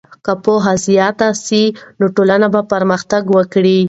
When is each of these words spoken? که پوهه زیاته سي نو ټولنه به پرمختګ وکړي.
که 0.25 0.33
پوهه 0.43 0.73
زیاته 0.85 1.29
سي 1.45 1.61
نو 1.99 2.05
ټولنه 2.15 2.47
به 2.53 2.61
پرمختګ 2.73 3.23
وکړي. 3.35 3.77